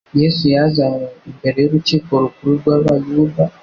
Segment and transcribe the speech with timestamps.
[0.19, 3.43] Yesu yazanywe imbere y’Urukiko Rukuru rw’Abayuda